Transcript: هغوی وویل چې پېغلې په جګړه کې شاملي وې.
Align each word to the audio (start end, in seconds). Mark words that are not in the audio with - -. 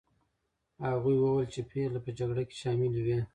هغوی 0.87 1.15
وویل 1.19 1.47
چې 1.53 1.61
پېغلې 1.69 1.99
په 2.05 2.11
جګړه 2.19 2.43
کې 2.49 2.55
شاملي 2.61 3.01
وې. 3.05 3.19